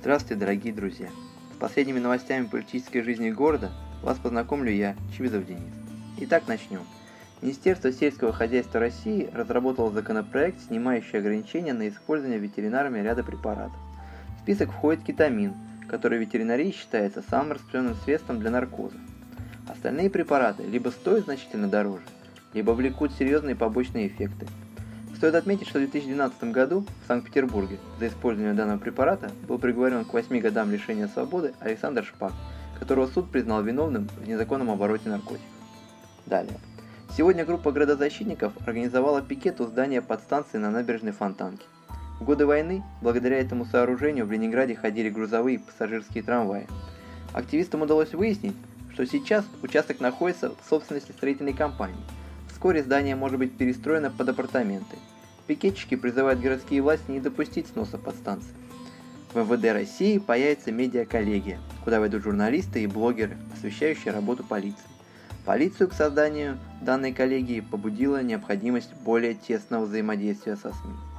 Здравствуйте, 0.00 0.36
дорогие 0.36 0.72
друзья! 0.72 1.10
С 1.54 1.58
последними 1.58 1.98
новостями 1.98 2.46
политической 2.46 3.02
жизни 3.02 3.30
города 3.30 3.70
вас 4.02 4.16
познакомлю 4.16 4.72
я, 4.72 4.96
Чивизов 5.14 5.44
Денис. 5.44 5.74
Итак, 6.20 6.44
начнем. 6.48 6.80
Министерство 7.42 7.92
сельского 7.92 8.32
хозяйства 8.32 8.80
России 8.80 9.28
разработало 9.34 9.92
законопроект, 9.92 10.62
снимающий 10.62 11.18
ограничения 11.18 11.74
на 11.74 11.90
использование 11.90 12.38
ветеринарами 12.38 13.00
ряда 13.00 13.22
препаратов. 13.22 13.76
В 14.38 14.40
список 14.40 14.70
входит 14.70 15.04
кетамин, 15.04 15.52
который 15.88 16.18
в 16.18 16.20
ветеринарии 16.20 16.70
считается 16.70 17.22
самым 17.28 17.52
распространенным 17.52 17.96
средством 18.04 18.40
для 18.40 18.50
наркоза. 18.50 18.96
Остальные 19.68 20.10
препараты 20.10 20.62
либо 20.62 20.90
стоят 20.90 21.24
значительно 21.24 21.68
дороже, 21.68 22.04
либо 22.54 22.72
влекут 22.72 23.12
серьезные 23.12 23.56
побочные 23.56 24.08
эффекты. 24.08 24.46
Стоит 25.16 25.34
отметить, 25.34 25.66
что 25.66 25.78
в 25.78 25.82
2012 25.82 26.44
году 26.44 26.86
в 27.04 27.08
Санкт-Петербурге 27.08 27.78
за 27.98 28.06
использование 28.06 28.54
данного 28.54 28.78
препарата 28.78 29.32
был 29.48 29.58
приговорен 29.58 30.04
к 30.04 30.12
8 30.12 30.38
годам 30.38 30.70
лишения 30.70 31.08
свободы 31.08 31.54
Александр 31.58 32.04
Шпак, 32.04 32.32
которого 32.78 33.08
суд 33.08 33.30
признал 33.30 33.62
виновным 33.62 34.08
в 34.22 34.28
незаконном 34.28 34.70
обороте 34.70 35.08
наркотиков. 35.08 35.48
Далее. 36.26 36.54
Сегодня 37.16 37.44
группа 37.44 37.72
градозащитников 37.72 38.52
организовала 38.64 39.20
пикет 39.20 39.60
у 39.60 39.66
здания 39.66 40.00
подстанции 40.00 40.58
на 40.58 40.70
набережной 40.70 41.12
Фонтанки. 41.12 41.66
В 42.20 42.24
годы 42.24 42.46
войны, 42.46 42.82
благодаря 43.00 43.38
этому 43.38 43.64
сооружению, 43.64 44.26
в 44.26 44.32
Ленинграде 44.32 44.74
ходили 44.74 45.08
грузовые 45.08 45.56
и 45.56 45.58
пассажирские 45.58 46.24
трамваи. 46.24 46.66
Активистам 47.32 47.82
удалось 47.82 48.12
выяснить, 48.12 48.56
что 48.92 49.06
сейчас 49.06 49.44
участок 49.62 50.00
находится 50.00 50.50
в 50.50 50.68
собственности 50.68 51.12
строительной 51.12 51.52
компании. 51.52 52.02
Вскоре 52.50 52.82
здание 52.82 53.14
может 53.14 53.38
быть 53.38 53.56
перестроено 53.56 54.10
под 54.10 54.30
апартаменты. 54.30 54.96
Пикетчики 55.46 55.94
призывают 55.94 56.40
городские 56.40 56.82
власти 56.82 57.10
не 57.10 57.20
допустить 57.20 57.68
сноса 57.68 57.98
подстанции. 57.98 58.50
В 59.32 59.38
МВД 59.38 59.72
России 59.72 60.18
появится 60.18 60.72
медиаколлегия, 60.72 61.60
куда 61.84 62.00
войдут 62.00 62.24
журналисты 62.24 62.82
и 62.82 62.88
блогеры, 62.88 63.36
освещающие 63.54 64.12
работу 64.12 64.42
полиции. 64.42 64.82
Полицию 65.44 65.88
к 65.88 65.94
созданию 65.94 66.58
данной 66.80 67.12
коллегии 67.12 67.60
побудила 67.60 68.22
необходимость 68.22 68.92
более 69.04 69.34
тесного 69.34 69.84
взаимодействия 69.84 70.56
со 70.56 70.72
СМИ. 70.72 71.17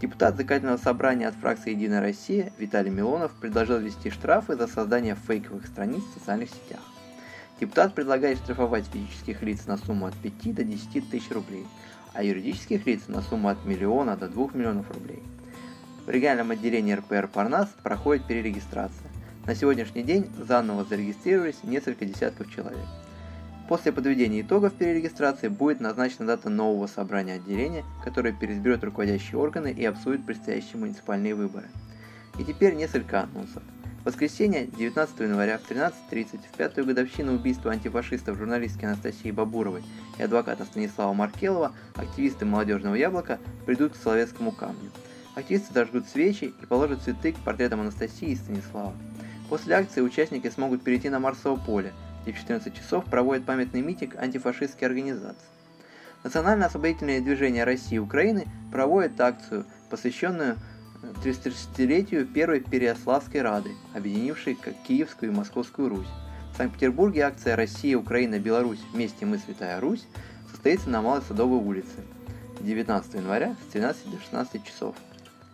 Депутат 0.00 0.38
законодательного 0.38 0.78
собрания 0.78 1.28
от 1.28 1.34
фракции 1.34 1.72
«Единая 1.72 2.00
Россия» 2.00 2.54
Виталий 2.56 2.90
Милонов 2.90 3.32
предложил 3.32 3.76
ввести 3.76 4.08
штрафы 4.08 4.56
за 4.56 4.66
создание 4.66 5.14
фейковых 5.14 5.66
страниц 5.66 6.02
в 6.02 6.18
социальных 6.18 6.48
сетях. 6.48 6.80
Депутат 7.60 7.94
предлагает 7.94 8.38
штрафовать 8.38 8.86
физических 8.86 9.42
лиц 9.42 9.66
на 9.66 9.76
сумму 9.76 10.06
от 10.06 10.14
5 10.14 10.54
до 10.54 10.64
10 10.64 11.10
тысяч 11.10 11.30
рублей, 11.30 11.66
а 12.14 12.22
юридических 12.22 12.86
лиц 12.86 13.02
на 13.08 13.20
сумму 13.20 13.50
от 13.50 13.62
миллиона 13.66 14.16
до 14.16 14.28
2 14.28 14.48
миллионов 14.54 14.90
рублей. 14.90 15.22
В 16.06 16.08
региональном 16.08 16.52
отделении 16.52 16.94
РПР 16.94 17.28
«Парнас» 17.28 17.68
проходит 17.82 18.26
перерегистрация. 18.26 19.10
На 19.46 19.54
сегодняшний 19.54 20.02
день 20.02 20.30
заново 20.38 20.86
зарегистрировались 20.86 21.62
несколько 21.62 22.06
десятков 22.06 22.50
человек. 22.50 22.86
После 23.70 23.92
подведения 23.92 24.40
итогов 24.40 24.72
перерегистрации 24.72 25.46
будет 25.46 25.78
назначена 25.78 26.26
дата 26.26 26.50
нового 26.50 26.88
собрания 26.88 27.34
отделения, 27.34 27.84
которое 28.02 28.32
переизберет 28.32 28.82
руководящие 28.82 29.38
органы 29.38 29.70
и 29.70 29.84
обсудит 29.84 30.26
предстоящие 30.26 30.78
муниципальные 30.78 31.36
выборы. 31.36 31.68
И 32.40 32.42
теперь 32.42 32.74
несколько 32.74 33.20
анонсов. 33.22 33.62
В 34.02 34.06
воскресенье, 34.06 34.66
19 34.66 35.20
января 35.20 35.56
в 35.56 35.70
13.30, 35.70 36.40
в 36.52 36.56
пятую 36.56 36.84
годовщину 36.84 37.34
убийства 37.34 37.70
антифашистов 37.70 38.36
журналистки 38.36 38.86
Анастасии 38.86 39.30
Бабуровой 39.30 39.84
и 40.18 40.22
адвоката 40.24 40.64
Станислава 40.64 41.12
Маркелова, 41.12 41.70
активисты 41.94 42.44
«Молодежного 42.46 42.96
яблока» 42.96 43.38
придут 43.66 43.92
к 43.92 44.02
Соловецкому 44.02 44.50
камню. 44.50 44.90
Активисты 45.36 45.72
зажгут 45.72 46.08
свечи 46.08 46.52
и 46.60 46.66
положат 46.66 47.02
цветы 47.02 47.34
к 47.34 47.36
портретам 47.36 47.82
Анастасии 47.82 48.30
и 48.30 48.34
Станислава. 48.34 48.94
После 49.48 49.76
акции 49.76 50.00
участники 50.00 50.50
смогут 50.50 50.82
перейти 50.82 51.08
на 51.08 51.20
Марсово 51.20 51.56
поле, 51.56 51.92
и 52.26 52.32
в 52.32 52.38
14 52.38 52.74
часов 52.74 53.04
проводит 53.04 53.44
памятный 53.44 53.80
митинг 53.80 54.16
антифашистской 54.16 54.88
организации. 54.88 55.46
Национально-освободительное 56.22 57.20
движение 57.20 57.64
России 57.64 57.96
и 57.96 57.98
Украины 57.98 58.46
проводит 58.70 59.20
акцию, 59.20 59.64
посвященную 59.88 60.56
330-летию 61.24 62.26
Первой 62.26 62.60
Переяславской 62.60 63.40
Рады, 63.42 63.70
объединившей 63.94 64.58
Киевскую 64.86 65.32
и 65.32 65.34
Московскую 65.34 65.88
Русь. 65.88 66.08
В 66.52 66.56
Санкт-Петербурге 66.58 67.22
акция 67.22 67.56
«Россия, 67.56 67.96
Украина, 67.96 68.38
Беларусь. 68.38 68.80
Вместе 68.92 69.24
мы, 69.24 69.38
Святая 69.38 69.80
Русь» 69.80 70.06
состоится 70.50 70.90
на 70.90 71.00
Малой 71.00 71.22
Садовой 71.22 71.58
улице 71.58 72.04
19 72.60 73.14
января 73.14 73.56
с 73.66 73.72
13 73.72 74.10
до 74.10 74.18
16 74.18 74.64
часов. 74.64 74.94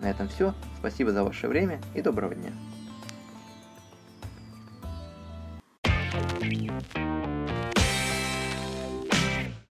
На 0.01 0.11
этом 0.11 0.29
все. 0.29 0.53
Спасибо 0.79 1.13
за 1.13 1.23
ваше 1.23 1.47
время 1.49 1.81
и 1.95 2.03
доброго 2.03 2.35
дня. 2.35 2.51
Thank 6.17 6.43
you. 6.97 7.36